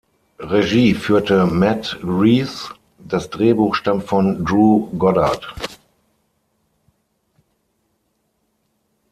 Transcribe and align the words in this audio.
Regie 0.39 0.95
führte 0.95 1.45
Matt 1.45 1.99
Reeves, 2.01 2.71
das 2.97 3.29
Drehbuch 3.29 3.75
stammt 3.75 4.03
von 4.05 4.43
Drew 4.43 4.87
Goddard. 4.97 5.53